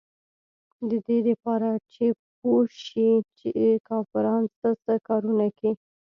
[0.89, 2.05] د دې دپاره چې
[2.39, 3.51] پوې شي چې
[3.89, 5.71] کافران سه سه کارونه کيي.